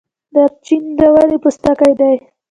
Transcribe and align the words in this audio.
دارچینی 0.33 0.91
د 0.99 0.99
ونې 1.13 1.37
پوستکی 1.43 1.93
دی 1.99 2.15